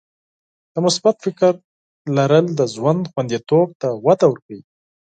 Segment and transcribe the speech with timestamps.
[0.73, 1.53] د مثبت فکر
[2.17, 4.61] درلودل د ژوند خوندیتوب ته وده ورکوي.